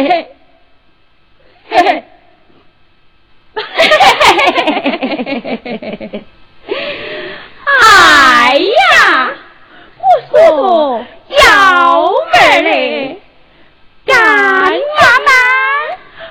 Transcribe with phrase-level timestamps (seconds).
[0.00, 0.28] 嘿嘿，
[1.70, 2.04] 嘿嘿，
[7.82, 9.32] 哎呀，
[9.98, 11.40] 我说幺
[12.32, 13.20] 妹嘞，
[14.06, 14.70] 干嘛
[15.26, 15.30] 嘛，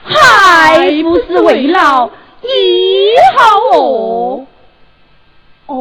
[0.05, 2.09] 还不是为了
[2.41, 2.49] 你
[3.35, 3.41] 好
[3.77, 4.45] 哦？
[5.65, 5.75] 哦，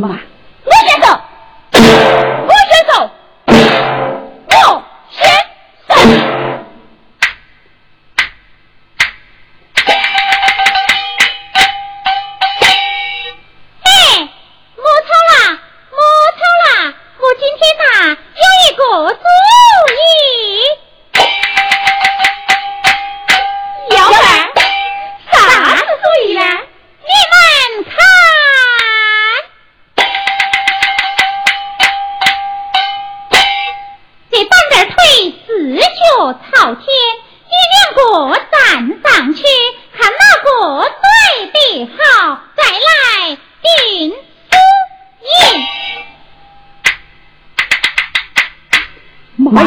[0.00, 0.29] 说，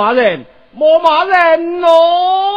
[0.00, 2.49] 骂人莫骂人哦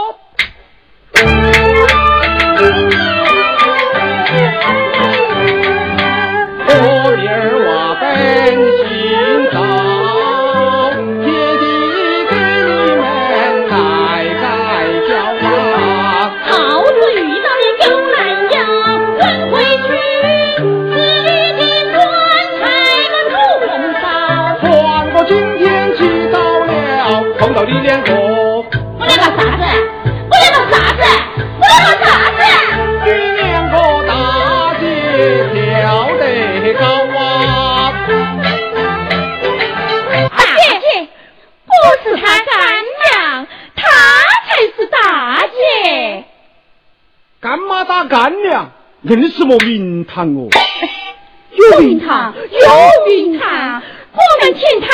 [49.04, 50.48] 硬是莫名堂哦。
[51.72, 53.82] 有名堂有名堂。
[54.14, 54.88] 我们请他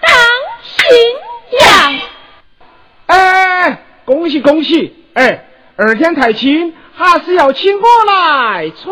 [0.00, 0.10] 当
[0.62, 0.86] 新
[1.58, 2.08] 娘。
[4.08, 5.44] 恭喜恭喜哎
[5.76, 8.90] 二天太清还是要请我来吹